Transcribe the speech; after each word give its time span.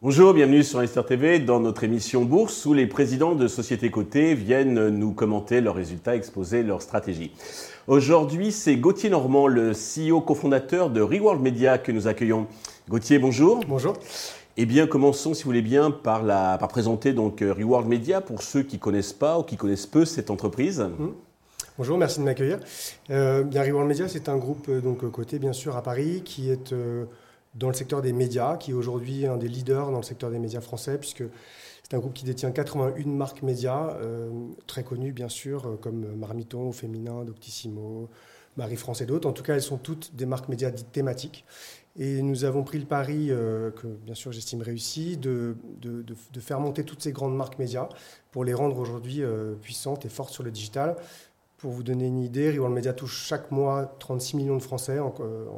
Bonjour, 0.00 0.32
bienvenue 0.32 0.62
sur 0.62 0.78
Investor 0.78 1.04
TV 1.04 1.40
dans 1.40 1.58
notre 1.58 1.82
émission 1.82 2.24
Bourse 2.24 2.64
où 2.64 2.74
les 2.74 2.86
présidents 2.86 3.34
de 3.34 3.48
sociétés 3.48 3.90
cotées 3.90 4.34
viennent 4.34 4.88
nous 4.90 5.12
commenter 5.12 5.60
leurs 5.60 5.74
résultats, 5.74 6.14
exposer 6.14 6.62
leurs 6.62 6.82
stratégies. 6.82 7.32
Aujourd'hui, 7.88 8.52
c'est 8.52 8.76
Gauthier 8.76 9.10
Normand, 9.10 9.48
le 9.48 9.72
CEO 9.72 10.20
cofondateur 10.20 10.90
de 10.90 11.00
Reworld 11.00 11.42
Media 11.42 11.78
que 11.78 11.90
nous 11.90 12.06
accueillons. 12.06 12.46
Gauthier, 12.88 13.18
bonjour. 13.18 13.64
Bonjour. 13.66 13.94
Eh 14.60 14.66
bien, 14.66 14.88
commençons, 14.88 15.34
si 15.34 15.44
vous 15.44 15.50
voulez 15.50 15.62
bien, 15.62 15.92
par, 15.92 16.58
présenter 16.66 17.12
donc 17.12 17.42
Reworld 17.42 17.86
Media 17.86 18.20
pour 18.20 18.42
ceux 18.42 18.64
qui 18.64 18.74
ne 18.74 18.80
connaissent 18.80 19.12
pas 19.12 19.38
ou 19.38 19.44
qui 19.44 19.56
connaissent 19.56 19.86
peu 19.86 20.04
cette 20.04 20.30
entreprise. 20.30 20.80
Mmh. 20.80 21.10
Bonjour, 21.78 21.96
merci 21.96 22.18
de 22.18 22.24
m'accueillir. 22.24 22.58
Euh, 23.10 23.44
bien, 23.44 23.62
Reworld 23.62 23.86
Media, 23.86 24.08
c'est 24.08 24.28
un 24.28 24.36
groupe 24.36 24.66
euh, 24.68 24.80
donc 24.80 25.08
coté 25.12 25.38
bien 25.38 25.52
sûr 25.52 25.76
à 25.76 25.82
Paris 25.84 26.22
qui 26.24 26.50
est 26.50 26.72
euh, 26.72 27.04
dans 27.54 27.68
le 27.68 27.74
secteur 27.74 28.02
des 28.02 28.12
médias, 28.12 28.56
qui 28.56 28.72
est 28.72 28.74
aujourd'hui 28.74 29.26
un 29.26 29.36
des 29.36 29.46
leaders 29.46 29.92
dans 29.92 29.98
le 29.98 30.02
secteur 30.02 30.32
des 30.32 30.40
médias 30.40 30.60
français, 30.60 30.98
puisque 30.98 31.22
c'est 31.88 31.96
un 31.96 32.00
groupe 32.00 32.12
qui 32.12 32.26
détient 32.26 32.50
81 32.50 33.06
marques 33.06 33.42
médias, 33.42 33.96
euh, 34.02 34.30
très 34.66 34.84
connues 34.84 35.12
bien 35.12 35.30
sûr, 35.30 35.66
euh, 35.66 35.76
comme 35.76 36.16
Marmiton, 36.16 36.70
Féminin, 36.70 37.24
Doctissimo, 37.24 38.10
Marie-France 38.58 39.00
et 39.00 39.06
d'autres. 39.06 39.26
En 39.26 39.32
tout 39.32 39.42
cas, 39.42 39.54
elles 39.54 39.62
sont 39.62 39.78
toutes 39.78 40.14
des 40.14 40.26
marques 40.26 40.48
médias 40.48 40.70
dites 40.70 40.92
thématiques. 40.92 41.46
Et 41.96 42.20
nous 42.20 42.44
avons 42.44 42.62
pris 42.62 42.78
le 42.78 42.84
pari, 42.84 43.28
euh, 43.30 43.70
que 43.70 43.86
bien 43.86 44.14
sûr 44.14 44.32
j'estime 44.32 44.60
réussi, 44.60 45.16
de, 45.16 45.56
de, 45.80 46.02
de, 46.02 46.40
faire 46.40 46.60
monter 46.60 46.84
toutes 46.84 47.02
ces 47.02 47.10
grandes 47.10 47.34
marques 47.34 47.58
médias 47.58 47.88
pour 48.30 48.44
les 48.44 48.54
rendre 48.54 48.78
aujourd'hui 48.78 49.22
puissantes 49.62 50.04
et 50.04 50.08
fortes 50.08 50.32
sur 50.32 50.44
le 50.44 50.50
digital. 50.50 50.94
Pour 51.58 51.72
vous 51.72 51.82
donner 51.82 52.06
une 52.06 52.20
idée, 52.20 52.52
Reworld 52.52 52.72
Media 52.72 52.92
touche 52.92 53.26
chaque 53.26 53.50
mois 53.50 53.96
36 53.98 54.36
millions 54.36 54.56
de 54.56 54.62
Français 54.62 55.00
en, 55.00 55.12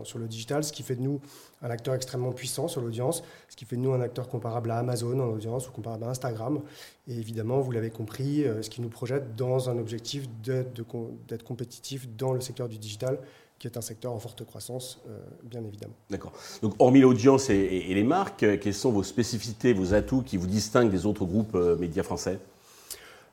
sur 0.04 0.18
le 0.18 0.28
digital, 0.28 0.64
ce 0.64 0.72
qui 0.72 0.82
fait 0.82 0.96
de 0.96 1.02
nous 1.02 1.20
un 1.60 1.68
acteur 1.68 1.94
extrêmement 1.94 2.32
puissant 2.32 2.68
sur 2.68 2.80
l'audience, 2.80 3.22
ce 3.50 3.56
qui 3.56 3.66
fait 3.66 3.76
de 3.76 3.82
nous 3.82 3.92
un 3.92 4.00
acteur 4.00 4.28
comparable 4.28 4.70
à 4.70 4.78
Amazon 4.78 5.20
en 5.20 5.28
audience 5.28 5.68
ou 5.68 5.72
comparable 5.72 6.04
à 6.04 6.08
Instagram. 6.08 6.62
Et 7.06 7.12
évidemment, 7.12 7.60
vous 7.60 7.70
l'avez 7.70 7.90
compris, 7.90 8.44
euh, 8.44 8.62
ce 8.62 8.70
qui 8.70 8.80
nous 8.80 8.88
projette 8.88 9.36
dans 9.36 9.68
un 9.68 9.76
objectif 9.76 10.26
d'être 10.42 11.44
compétitif 11.44 12.08
dans 12.16 12.32
le 12.32 12.40
secteur 12.40 12.70
du 12.70 12.78
digital, 12.78 13.18
qui 13.58 13.66
est 13.66 13.76
un 13.76 13.82
secteur 13.82 14.12
en 14.12 14.18
forte 14.18 14.42
croissance, 14.46 15.02
euh, 15.06 15.20
bien 15.42 15.62
évidemment. 15.62 15.92
D'accord. 16.08 16.32
Donc, 16.62 16.76
hormis 16.78 17.00
l'audience 17.00 17.50
et, 17.50 17.84
les 17.92 18.04
marques, 18.04 18.42
euh, 18.42 18.56
quelles 18.56 18.72
sont 18.72 18.90
vos 18.90 19.02
spécificités, 19.02 19.74
vos 19.74 19.92
atouts 19.92 20.22
qui 20.22 20.38
vous 20.38 20.46
distinguent 20.46 20.90
des 20.90 21.04
autres 21.04 21.26
groupes 21.26 21.54
médias 21.78 22.04
français? 22.04 22.38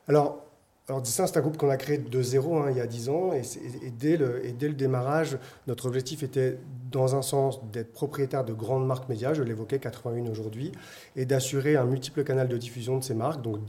Alors, 0.06 0.42
alors 0.88 1.02
Dissin, 1.02 1.26
c'est 1.26 1.36
un 1.36 1.42
groupe 1.42 1.58
qu'on 1.58 1.68
a 1.68 1.76
créé 1.76 1.98
de 1.98 2.22
zéro 2.22 2.56
hein, 2.56 2.70
il 2.70 2.78
y 2.78 2.80
a 2.80 2.86
10 2.86 3.10
ans 3.10 3.32
et, 3.34 3.42
dès 3.90 4.16
le, 4.16 4.44
et, 4.46 4.52
dès 4.52 4.68
le, 4.68 4.74
démarrage, 4.74 5.36
notre 5.66 5.84
objectif 5.86 6.22
était 6.22 6.58
dans 6.90 7.14
un 7.14 7.20
sens 7.20 7.60
d'être 7.70 7.92
propriétaire 7.92 8.42
de 8.42 8.54
grandes 8.54 8.86
marques 8.86 9.06
médias, 9.10 9.34
je 9.34 9.42
l'évoquais 9.42 9.78
81 9.78 10.30
aujourd'hui, 10.30 10.72
et 11.14 11.26
d'assurer 11.26 11.76
un 11.76 11.84
multiple 11.84 12.24
canal 12.24 12.48
de 12.48 12.56
diffusion 12.56 12.96
de 12.96 13.04
ces 13.04 13.12
marques. 13.12 13.42
Donc 13.42 13.60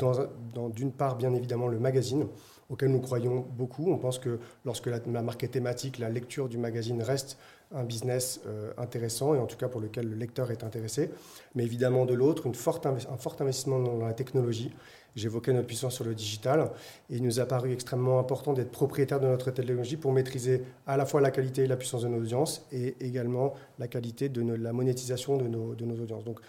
d'une 0.73 0.93
part 0.93 1.17
bien 1.17 1.33
évidemment 1.33 1.67
le 1.67 1.77
magazine 1.77 2.25
auquel 2.69 2.89
nous 2.89 3.01
croyons 3.01 3.45
beaucoup. 3.57 3.91
On 3.91 3.97
pense 3.97 4.17
que 4.17 4.39
lorsque 4.63 4.87
la, 4.87 5.21
marque 5.21 5.43
est 5.43 5.49
thématique, 5.49 5.99
la 5.99 6.09
lecture 6.09 6.47
du 6.47 6.57
magazine 6.57 7.01
reste 7.01 7.37
un 7.71 7.83
business 7.83 8.41
euh, 8.47 8.71
intéressant 8.77 9.35
et 9.35 9.39
en 9.39 9.45
tout 9.45 9.57
cas 9.57 9.67
pour 9.67 9.81
lequel 9.81 10.09
le 10.09 10.15
lecteur 10.15 10.51
est 10.51 10.63
intéressé. 10.63 11.11
Mais 11.55 11.63
évidemment 11.63 12.05
de 12.05 12.13
l'autre, 12.13 12.47
un 12.47 12.53
fort 12.53 12.81
investissement 13.39 13.79
dans 13.79 13.97
la 13.99 14.13
technologie 14.13 14.71
J'évoquais 15.15 15.53
notre 15.53 15.67
puissance 15.67 15.95
sur 15.95 16.05
le 16.05 16.13
digital 16.13 16.71
et 17.09 17.15
il 17.15 17.23
nous 17.23 17.39
a 17.39 17.45
paru 17.45 17.73
extrêmement 17.73 18.19
important 18.19 18.53
d'être 18.53 18.71
propriétaire 18.71 19.19
de 19.19 19.27
notre 19.27 19.51
technologie 19.51 19.97
pour 19.97 20.11
maîtriser 20.11 20.63
à 20.85 20.97
la 20.97 21.05
fois 21.05 21.19
la 21.19 21.31
qualité 21.31 21.63
et 21.63 21.67
la 21.67 21.77
puissance 21.77 22.03
de 22.03 22.07
nos 22.07 22.19
audiences 22.19 22.65
et 22.71 22.95
également 22.99 23.53
la 23.79 23.87
qualité 23.87 24.29
de 24.29 24.41
la 24.41 24.71
monétisation 24.71 25.37
de 25.37 25.47
nos, 25.47 25.73
de 25.73 25.85
nos 25.85 26.01
audiences. 26.01 26.23
Donc 26.23 26.39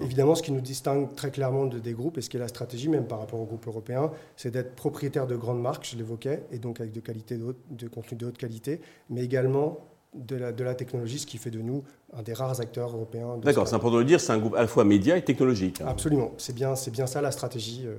évidemment, 0.00 0.34
ce 0.34 0.42
qui 0.42 0.52
nous 0.52 0.60
distingue 0.60 1.14
très 1.14 1.30
clairement 1.30 1.64
de, 1.66 1.78
des 1.78 1.94
groupes 1.94 2.18
et 2.18 2.20
ce 2.20 2.28
qui 2.28 2.36
est 2.36 2.40
la 2.40 2.48
stratégie 2.48 2.88
même 2.88 3.06
par 3.06 3.18
rapport 3.18 3.40
aux 3.40 3.46
groupes 3.46 3.66
européens, 3.66 4.12
c'est 4.36 4.50
d'être 4.50 4.74
propriétaire 4.74 5.26
de 5.26 5.36
grandes 5.36 5.60
marques, 5.60 5.88
je 5.90 5.96
l'évoquais, 5.96 6.44
et 6.52 6.58
donc 6.58 6.80
avec 6.80 6.92
de, 6.92 7.00
qualité 7.00 7.38
de, 7.38 7.56
de 7.70 7.88
contenu 7.88 8.18
de 8.18 8.26
haute 8.26 8.38
qualité, 8.38 8.80
mais 9.08 9.24
également 9.24 9.78
de 10.14 10.36
la, 10.36 10.52
de 10.52 10.64
la, 10.64 10.74
technologie, 10.74 11.18
ce 11.18 11.26
qui 11.26 11.38
fait 11.38 11.50
de 11.50 11.60
nous 11.60 11.84
un 12.14 12.22
des 12.22 12.34
rares 12.34 12.60
acteurs 12.60 12.94
européens. 12.94 13.38
D'accord, 13.42 13.66
c'est 13.66 13.74
important 13.74 13.96
de 13.96 14.00
le 14.00 14.06
dire, 14.06 14.20
c'est 14.20 14.32
un 14.32 14.38
groupe 14.38 14.54
à 14.54 14.60
la 14.60 14.66
fois 14.66 14.84
média 14.84 15.16
et 15.16 15.24
technologique. 15.24 15.80
Hein. 15.80 15.86
Absolument, 15.88 16.32
c'est 16.36 16.54
bien, 16.54 16.74
bien 16.92 17.06
ça 17.06 17.22
la 17.22 17.30
stratégie, 17.30 17.82
euh, 17.86 17.94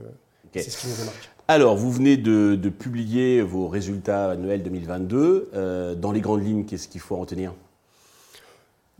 c'est 0.53 0.69
ce 0.69 0.77
qui 0.81 0.87
nous 0.87 0.97
démarque. 0.97 1.29
Alors, 1.47 1.75
vous 1.75 1.91
venez 1.91 2.15
de, 2.15 2.55
de, 2.55 2.69
publier 2.69 3.41
vos 3.41 3.67
résultats 3.67 4.31
annuels 4.31 4.63
2022. 4.63 5.49
Euh, 5.53 5.95
dans 5.95 6.11
les 6.11 6.21
grandes 6.21 6.45
lignes, 6.45 6.65
qu'est-ce 6.65 6.87
qu'il 6.87 7.01
faut 7.01 7.15
en 7.15 7.19
retenir? 7.19 7.53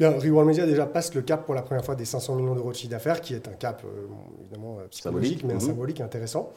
Bien, 0.09 0.19
Reworld 0.19 0.47
Media 0.47 0.65
déjà 0.65 0.85
passe 0.85 1.13
le 1.15 1.21
cap 1.21 1.45
pour 1.45 1.55
la 1.55 1.61
première 1.61 1.85
fois 1.85 1.95
des 1.95 2.05
500 2.05 2.35
millions 2.35 2.55
d'euros 2.55 2.71
de 2.71 2.75
chiffre 2.75 2.91
d'affaires, 2.91 3.21
qui 3.21 3.33
est 3.33 3.47
un 3.47 3.53
cap 3.53 3.83
euh, 3.85 4.07
évidemment 4.41 4.79
psychologique, 4.91 5.43
mais 5.45 5.53
un 5.53 5.55
mhm. 5.55 5.61
symbolique 5.61 6.01
intéressant. 6.01 6.51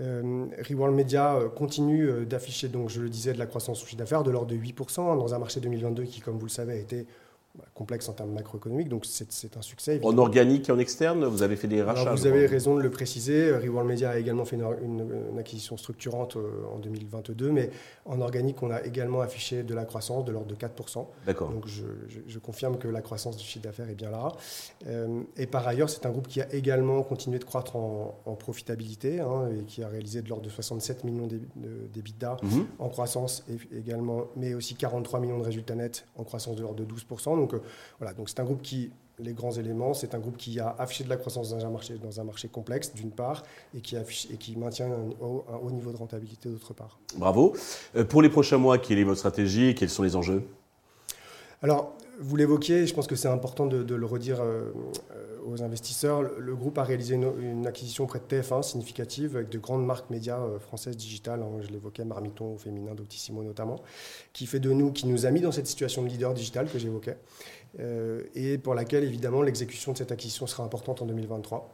Euh, 0.00 0.46
Reworld 0.68 0.94
Media 0.94 1.36
euh, 1.36 1.48
continue 1.48 2.08
euh, 2.08 2.24
d'afficher, 2.26 2.68
donc 2.68 2.90
je 2.90 3.00
le 3.00 3.08
disais, 3.08 3.32
de 3.32 3.38
la 3.38 3.46
croissance 3.46 3.82
au 3.82 3.86
chiffre 3.86 3.98
d'affaires 3.98 4.22
de 4.22 4.30
l'ordre 4.30 4.48
de 4.48 4.56
8% 4.56 4.96
dans 4.96 5.34
un 5.34 5.38
marché 5.38 5.60
2022 5.60 6.04
qui, 6.04 6.20
comme 6.20 6.38
vous 6.38 6.46
le 6.46 6.50
savez, 6.50 6.72
a 6.72 6.76
été 6.76 7.06
complexe 7.74 8.08
en 8.08 8.12
termes 8.12 8.32
macroéconomiques, 8.32 8.88
donc 8.88 9.04
c'est 9.06 9.56
un 9.56 9.62
succès. 9.62 10.00
En 10.02 10.16
organique 10.18 10.68
et 10.68 10.72
en 10.72 10.78
externe, 10.78 11.24
vous 11.24 11.42
avez 11.42 11.56
fait 11.56 11.68
des 11.68 11.82
rachats 11.82 12.14
Vous 12.14 12.26
avez 12.26 12.46
raison 12.46 12.76
de 12.76 12.82
le 12.82 12.90
préciser. 12.90 13.54
Reworld 13.56 13.88
Media 13.88 14.10
a 14.10 14.18
également 14.18 14.44
fait 14.44 14.56
une, 14.56 15.38
acquisition 15.38 15.76
structurante 15.76 16.36
euh, 16.36 16.64
en 16.74 16.78
2022, 16.78 17.50
mais 17.50 17.70
en 18.04 18.20
organique, 18.20 18.62
on 18.62 18.70
a 18.70 18.82
également 18.84 19.20
affiché 19.20 19.62
de 19.62 19.74
la 19.74 19.84
croissance 19.84 20.24
de 20.24 20.32
l'ordre 20.32 20.48
de 20.48 20.54
4%. 20.54 21.06
D'accord. 21.26 21.50
Donc 21.50 21.66
je, 21.66 22.38
confirme 22.38 22.78
que 22.78 22.86
la 22.86 23.00
croissance 23.00 23.36
du 23.36 23.44
chiffre 23.44 23.64
d'affaires 23.64 23.90
est 23.90 23.94
bien 23.94 24.10
là. 24.10 24.28
Euh, 24.86 25.22
et 25.36 25.46
par 25.46 25.66
ailleurs, 25.66 25.90
c'est 25.90 26.06
un 26.06 26.10
groupe 26.10 26.28
qui 26.28 26.40
a 26.40 26.52
également 26.54 27.02
continué 27.02 27.38
de 27.38 27.44
croître 27.44 27.76
en, 27.76 28.14
profitabilité 28.38 29.20
hein, 29.20 29.48
et 29.50 29.64
qui 29.64 29.82
a 29.82 29.88
réalisé 29.88 30.22
de 30.22 30.28
l'ordre 30.28 30.44
de 30.44 30.50
67 30.50 31.04
millions 31.04 31.26
d'EBITDA 31.26 32.36
mhm. 32.42 32.66
en 32.78 32.88
croissance 32.88 33.44
également, 33.74 34.26
mais 34.36 34.54
aussi 34.54 34.74
43 34.74 35.20
millions 35.20 35.38
de 35.38 35.44
résultats 35.44 35.74
nets 35.74 36.06
en 36.16 36.24
croissance 36.24 36.56
de 36.56 36.62
l'ordre 36.62 36.84
de 36.84 36.94
12%. 36.94 37.36
Donc 37.36 37.45
euh, 37.54 37.62
voilà, 37.98 38.14
donc 38.14 38.28
c'est 38.28 38.40
un 38.40 38.44
groupe 38.44 38.62
qui, 38.62 38.90
les 39.18 39.32
grands 39.32 39.52
éléments, 39.52 39.94
c'est 39.94 40.14
un 40.14 40.18
groupe 40.18 40.36
qui 40.36 40.60
a 40.60 40.74
affiché 40.78 41.04
de 41.04 41.08
la 41.08 41.16
croissance 41.16 41.50
dans 41.50 41.64
un 41.64 41.70
marché, 41.70 41.94
marché 42.24 42.48
complexe 42.48 42.92
d'une 42.94 43.10
part 43.10 43.42
et 43.74 43.80
qui, 43.80 43.96
affiche, 43.96 44.28
et 44.30 44.56
maintient 44.56 44.86
un 44.86 45.24
haut, 45.24 45.44
un 45.50 45.56
haut 45.56 45.70
niveau 45.70 45.92
de 45.92 45.96
rentabilité 45.96 46.48
d'autre 46.48 46.74
part. 46.74 46.98
Bravo. 47.16 47.54
Euh, 47.94 48.04
pour 48.04 48.22
les 48.22 48.28
prochains 48.28 48.58
mois, 48.58 48.78
quelle 48.78 48.98
est 48.98 49.04
votre 49.04 49.18
stratégie? 49.18 49.74
Quels 49.74 49.90
sont 49.90 50.02
les 50.02 50.16
enjeux? 50.16 50.46
Alors, 51.62 51.96
vous 52.18 52.36
l'évoquiez, 52.36 52.86
je 52.86 52.94
pense 52.94 53.06
que 53.06 53.16
c'est 53.16 53.28
important 53.28 53.66
de, 53.66 53.94
le 53.94 54.06
redire 54.06 54.40
euh, 54.40 54.72
aux 55.46 55.62
investisseurs. 55.62 56.22
Le, 56.22 56.54
groupe 56.54 56.78
a 56.78 56.84
réalisé 56.84 57.14
une, 57.14 57.66
acquisition 57.66 58.06
près 58.06 58.20
de 58.20 58.24
TF1 58.24 58.62
significative 58.62 59.36
avec 59.36 59.48
de 59.48 59.58
grandes 59.58 59.84
marques 59.84 60.10
médias 60.10 60.40
françaises 60.60 60.96
digitales. 60.96 61.42
Hein, 61.42 61.60
je 61.62 61.68
l'évoquais, 61.68 62.04
Marmiton, 62.04 62.56
Féminin, 62.58 62.94
Doctissimo 62.94 63.42
notamment, 63.42 63.80
qui 64.32 64.46
fait 64.46 64.60
de 64.60 64.70
nous, 64.72 64.92
qui 64.92 65.06
nous 65.06 65.26
a 65.26 65.30
mis 65.30 65.40
dans 65.40 65.52
cette 65.52 65.66
situation 65.66 66.02
de 66.02 66.08
leader 66.08 66.34
digital 66.34 66.68
que 66.70 66.78
j'évoquais. 66.78 67.16
Euh, 67.80 68.22
et 68.34 68.58
pour 68.58 68.74
laquelle 68.74 69.04
évidemment 69.04 69.42
l'exécution 69.42 69.92
de 69.92 69.98
cette 69.98 70.12
acquisition 70.12 70.46
sera 70.46 70.64
importante 70.64 71.02
en 71.02 71.06
2023. 71.06 71.68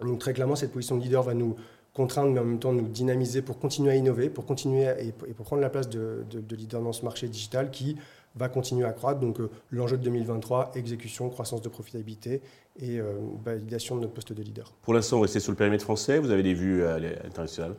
Donc 0.00 0.18
très 0.18 0.32
clairement, 0.32 0.56
cette 0.56 0.72
position 0.72 0.96
de 0.96 1.02
leader 1.02 1.22
va 1.22 1.34
nous 1.34 1.56
contraindre, 1.94 2.30
mais 2.30 2.40
en 2.40 2.44
même 2.44 2.58
temps 2.58 2.72
nous 2.72 2.88
dynamiser 2.88 3.42
pour 3.42 3.58
continuer 3.58 3.90
à 3.90 3.96
innover, 3.96 4.30
pour 4.30 4.46
continuer 4.46 4.86
et, 4.98 5.12
pour 5.12 5.44
prendre 5.44 5.62
la 5.62 5.70
place 5.70 5.88
de, 5.88 6.24
leader 6.50 6.80
dans 6.80 6.92
ce 6.92 7.04
marché 7.04 7.28
digital 7.28 7.70
qui 7.70 7.96
va 8.36 8.48
continuer 8.48 8.84
à 8.84 8.92
croître. 8.92 9.20
Donc 9.20 9.40
euh, 9.40 9.50
l'enjeu 9.70 9.96
de 9.96 10.02
2023, 10.02 10.72
exécution, 10.74 11.28
croissance 11.28 11.62
de 11.62 11.68
profitabilité 11.68 12.42
et 12.80 12.98
euh, 12.98 13.14
validation 13.44 13.96
de 13.96 14.02
notre 14.02 14.14
poste 14.14 14.32
de 14.32 14.42
leader. 14.42 14.72
Pour 14.82 14.94
l'instant, 14.94 15.16
vous 15.16 15.22
restez 15.22 15.40
sur 15.40 15.52
le 15.52 15.56
périmètre 15.56 15.84
français, 15.84 16.18
vous 16.18 16.30
avez 16.30 16.42
des 16.42 16.54
vues 16.54 16.84
à 16.84 16.98
l'international? 16.98 17.74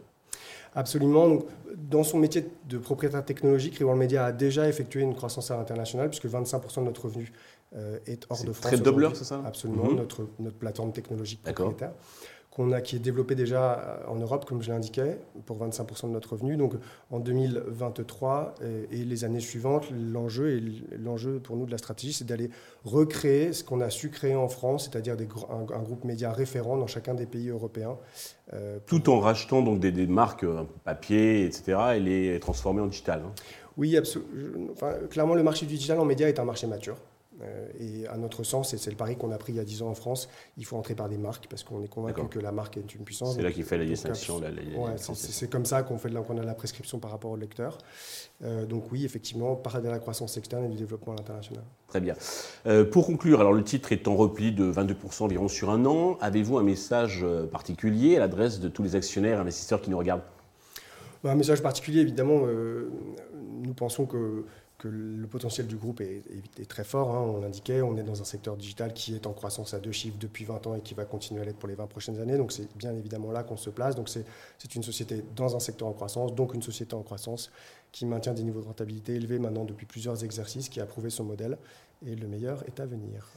Absolument. 0.76 1.28
Donc, 1.28 1.46
dans 1.76 2.04
son 2.04 2.18
métier 2.18 2.46
de 2.68 2.78
propriétaire 2.78 3.24
technologique, 3.24 3.78
Reworld 3.78 4.00
Media 4.00 4.26
a 4.26 4.32
déjà 4.32 4.68
effectué 4.68 5.02
une 5.02 5.14
croissance 5.14 5.52
à 5.52 5.58
l'international, 5.58 6.10
puisque 6.10 6.26
25% 6.26 6.80
de 6.80 6.86
notre 6.86 7.06
revenu 7.06 7.32
euh, 7.76 8.00
est 8.08 8.26
hors 8.30 8.44
de 8.44 8.54
France. 8.54 8.72
Très 8.72 8.78
doubleur, 8.78 9.16
c'est 9.16 9.24
ça? 9.24 9.42
Absolument, 9.46 9.86
mhm. 9.86 9.98
notre, 9.98 10.28
notre 10.40 10.58
plateforme 10.58 10.92
technologique 10.92 11.44
propriétaire 11.44 11.94
qu'on 12.54 12.72
a, 12.72 12.82
qui 12.82 12.96
est 12.96 13.00
développé 13.00 13.34
déjà 13.34 13.74
euh, 13.74 14.12
en 14.12 14.16
Europe, 14.16 14.46
comme 14.46 14.62
je 14.62 14.72
l'indiquais, 14.72 15.18
pour 15.46 15.58
25% 15.66 16.08
de 16.08 16.12
notre 16.12 16.34
revenu. 16.34 16.56
Donc 16.56 16.74
en 17.10 17.20
2023 17.20 18.56
et, 18.92 18.98
les 19.04 19.24
années 19.24 19.40
suivantes, 19.40 19.88
l'enjeu 19.92 20.52
et 20.52 20.64
l'enjeu 20.98 21.40
pour 21.40 21.58
nous 21.58 21.66
de 21.66 21.72
la 21.72 21.78
stratégie, 21.78 22.14
c'est 22.14 22.26
d'aller 22.26 22.50
recréer 22.86 23.54
ce 23.54 23.64
qu'on 23.64 23.82
a 23.82 23.90
su 23.90 24.10
créer 24.10 24.36
en 24.36 24.48
France, 24.48 24.90
c'est-à-dire 24.92 25.16
un, 25.50 25.82
groupe 25.82 26.04
média 26.04 26.32
référent 26.32 26.78
dans 26.78 26.88
chacun 26.88 27.14
des 27.14 27.26
pays 27.26 27.50
européens. 27.50 27.98
Euh, 28.54 28.78
Tout 28.86 29.10
en 29.10 29.20
rachetant 29.20 29.62
donc 29.62 29.80
des, 29.80 30.08
marques 30.08 30.44
euh, 30.44 30.64
papier, 30.84 31.46
etc., 31.46 31.78
et 31.96 32.00
les 32.00 32.40
transformer 32.40 32.82
en 32.82 32.88
digital. 32.88 33.24
Hein. 33.26 33.32
Oui, 33.78 33.98
absolument. 33.98 34.72
Enfin, 34.72 34.94
clairement, 35.10 35.34
le 35.34 35.44
marché 35.44 35.66
du 35.66 35.74
digital 35.74 36.00
en 36.00 36.06
média 36.06 36.30
est 36.30 36.40
un 36.40 36.46
marché 36.46 36.68
mature. 36.68 36.98
Euh, 37.42 37.68
et 37.80 38.08
à 38.08 38.18
notre 38.18 38.44
sens, 38.44 38.74
et 38.74 38.78
c'est 38.78 38.92
le 38.92 38.96
pari 38.96 39.16
qu'on 39.16 39.32
a 39.32 39.38
pris 39.38 39.54
il 39.54 39.56
y 39.56 39.60
a 39.60 39.64
10 39.64 39.82
ans 39.82 39.90
en 39.90 39.96
France, 39.96 40.30
il 40.58 40.66
faut 40.66 40.78
entrer 40.78 40.94
par 40.94 41.10
des 41.10 41.18
marques 41.18 41.48
parce 41.50 41.64
qu'on 41.64 41.82
est 41.82 41.88
convaincu 41.88 42.22
que 42.30 42.40
la 42.40 42.52
marque 42.52 42.78
est 42.78 42.96
une 42.96 43.04
puissance. 43.04 43.36
C'est 43.36 43.42
là 43.42 43.52
qu'il 43.52 43.64
fait 43.64 43.78
la 43.78 43.86
distinction. 43.86 44.42
c'est 45.14 45.50
comme 45.50 45.66
ça 45.66 45.84
qu'on 45.84 45.98
fait 45.98 46.12
qu'on 46.12 46.38
a 46.38 46.44
la 46.44 46.54
prescription 46.54 47.00
par 47.00 47.12
rapport 47.12 47.32
au 47.32 47.36
lecteur. 47.36 47.80
Euh, 48.44 48.66
donc 48.66 48.92
oui, 48.92 49.04
effectivement, 49.04 49.56
par 49.56 49.82
de 49.82 49.90
la 49.90 50.00
croissance 50.00 50.38
externe 50.38 50.66
et 50.66 50.70
du 50.70 50.78
développement 50.78 51.14
à 51.14 51.16
l'international. 51.18 51.64
Très 51.88 52.02
bien. 52.02 52.16
Euh, 52.68 52.86
pour 52.86 53.08
conclure, 53.08 53.40
alors 53.40 53.54
le 53.54 53.64
titre 53.64 53.92
est 53.92 54.08
en 54.08 54.16
repli 54.16 54.52
de 54.52 54.72
22% 54.72 55.24
environ 55.24 55.48
sur 55.48 55.70
un 55.70 55.86
an. 55.86 56.18
Avez-vous 56.22 56.58
un 56.58 56.64
message 56.64 57.26
particulier 57.52 58.18
à 58.18 58.20
l'adresse 58.20 58.60
de 58.60 58.70
tous 58.70 58.84
les 58.84 58.96
actionnaires 58.96 59.38
et 59.38 59.42
investisseurs 59.42 59.82
qui 59.82 59.90
nous 59.90 59.98
regardent? 59.98 60.24
Bah, 61.24 61.32
Un 61.32 61.36
message 61.36 61.64
particulier, 61.64 62.02
évidemment, 62.02 62.42
nous 63.64 63.74
pensons 63.74 64.06
que 64.06 64.46
le 64.88 65.28
potentiel 65.28 65.68
du 65.68 65.76
groupe 65.76 66.02
est, 66.02 66.24
très 66.68 66.84
fort. 66.84 67.16
Hein. 67.16 67.22
On 67.22 67.42
l'indiquait, 67.42 67.82
on 67.82 67.98
est 67.98 68.04
dans 68.04 68.22
un 68.22 68.26
secteur 68.26 68.58
digital 68.58 68.94
qui 68.94 69.16
est 69.16 69.28
en 69.28 69.34
croissance 69.34 69.74
à 69.74 69.80
deux 69.80 69.92
chiffres 69.92 70.18
depuis 70.20 70.46
20 70.46 70.68
ans 70.68 70.76
et 70.76 70.82
qui 70.82 70.94
va 70.94 71.06
continuer 71.06 71.42
à 71.42 71.46
l'être 71.46 71.58
pour 71.58 71.70
les 71.70 71.76
20 71.76 71.88
prochaines 71.88 72.20
années. 72.20 72.38
Donc 72.38 72.52
c'est 72.52 72.68
bien 72.76 72.96
évidemment 72.96 73.32
là 73.32 73.44
qu'on 73.44 73.58
se 73.58 73.70
place. 73.70 73.96
Donc 73.96 74.10
c'est 74.10 74.76
une 74.76 74.84
société 74.84 75.24
dans 75.36 75.56
un 75.56 75.60
secteur 75.60 75.88
en 75.88 75.94
croissance, 75.94 76.34
donc 76.34 76.54
une 76.54 76.62
société 76.62 76.96
en 76.96 77.04
croissance 77.04 77.52
qui 77.92 78.06
maintient 78.06 78.34
des 78.34 78.44
niveaux 78.44 78.62
de 78.62 78.66
rentabilité 78.66 79.14
élevés 79.14 79.40
maintenant 79.40 79.66
depuis 79.66 79.86
plusieurs 79.86 80.24
exercices, 80.24 80.68
qui 80.70 80.82
a 80.82 80.86
prouvé 80.86 81.10
son 81.10 81.24
modèle 81.24 81.58
et 82.08 82.16
le 82.16 82.28
meilleur 82.28 82.64
est 82.68 82.80
à 82.80 82.86
venir. 82.86 83.28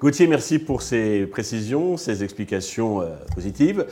Gauthier, 0.00 0.26
merci 0.26 0.58
pour 0.58 0.82
ces 0.82 1.26
précisions, 1.26 1.96
ces 1.96 2.24
explications 2.24 3.02
euh, 3.02 3.16
positives. 3.34 3.86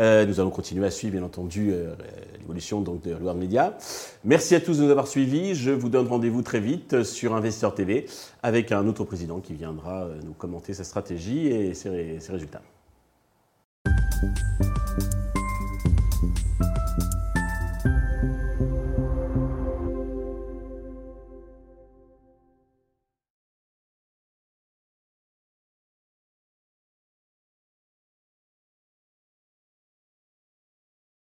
Euh, 0.00 0.26
nous 0.26 0.40
allons 0.40 0.50
continuer 0.50 0.86
à 0.86 0.90
suivre, 0.90 1.12
bien 1.12 1.22
entendu, 1.22 1.70
euh, 1.72 1.94
l'évolution 2.40 2.80
donc, 2.80 3.02
de 3.02 3.14
Loire 3.14 3.34
Media. 3.34 3.76
Merci 4.24 4.54
à 4.54 4.60
tous 4.60 4.78
de 4.78 4.84
nous 4.84 4.90
avoir 4.90 5.06
suivis. 5.06 5.54
Je 5.54 5.70
vous 5.70 5.88
donne 5.88 6.08
rendez-vous 6.08 6.42
très 6.42 6.60
vite 6.60 7.04
sur 7.04 7.34
Investor 7.34 7.74
TV 7.74 8.06
avec 8.42 8.72
un 8.72 8.86
autre 8.88 9.04
président 9.04 9.40
qui 9.40 9.54
viendra 9.54 10.08
nous 10.24 10.32
commenter 10.32 10.74
sa 10.74 10.84
stratégie 10.84 11.46
et 11.46 11.74
ses 11.74 12.18
résultats. 12.28 12.62